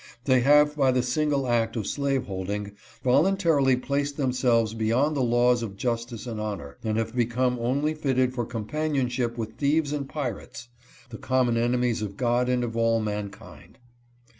[0.25, 2.71] They have by the single act of slaveholding
[3.03, 8.33] voluntarily placed themselves beyond the laws of justice and honor, and have become only fitted
[8.33, 10.69] for companionship with thieves and pirates—
[11.11, 13.77] the common enemies of God and of all mankind.